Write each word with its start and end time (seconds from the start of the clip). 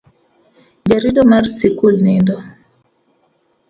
Jarito 0.89 1.21
mar 1.31 1.45
sikul 1.57 1.95
nindo. 2.05 2.35